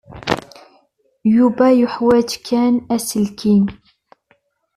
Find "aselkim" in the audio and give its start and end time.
2.95-3.65